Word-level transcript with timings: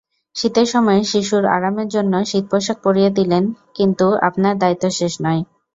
শীতের 0.35 0.67
সময়ে 0.67 1.01
শিশুর 1.03 1.43
আরামের 1.55 1.87
জন্য 1.87 2.13
শীতপোশাক 2.25 2.77
পরিয়ে 2.83 3.09
দিলেই 3.09 3.45
কিন্তু 3.77 4.05
আপনার 4.27 4.53
দায়িত্ব 4.57 4.85
শেষ 4.99 5.13
নয়। 5.25 5.41